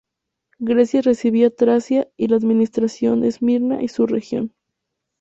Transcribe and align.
Grecia 0.57 1.03
recibía 1.03 1.53
Tracia 1.55 2.09
y 2.17 2.27
la 2.27 2.37
administración 2.37 3.21
de 3.21 3.27
Esmirna 3.27 3.83
y 3.83 3.87
su 3.87 4.07
región. 4.07 4.51